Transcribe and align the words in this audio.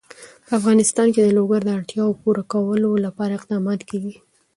په 0.45 0.51
افغانستان 0.59 1.07
کې 1.13 1.21
د 1.23 1.29
لوگر 1.37 1.61
د 1.63 1.69
اړتیاوو 1.77 2.19
پوره 2.21 2.43
کولو 2.53 2.89
لپاره 3.05 3.33
اقدامات 3.39 3.81
کېږي. 3.89 4.13